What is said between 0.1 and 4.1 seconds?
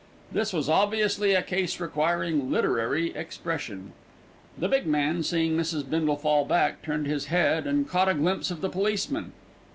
This was obviously a case requiring literary expression.